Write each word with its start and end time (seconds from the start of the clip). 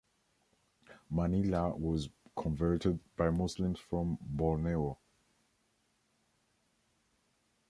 Manila 1.11 1.77
was 1.77 2.09
converted 2.35 2.99
by 3.15 3.29
Muslims 3.29 3.77
from 3.79 4.17
Borneo. 4.19 4.97